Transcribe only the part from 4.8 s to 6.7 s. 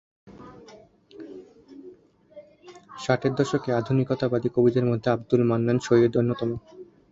মধ্যে আবদুল মান্নান সৈয়দ অন্যতম।